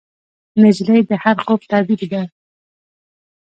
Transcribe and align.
نجلۍ 0.61 1.01
د 1.09 1.11
هر 1.23 1.37
خوب 1.45 1.59
تعبیر 1.71 2.01
ده. 2.11 2.21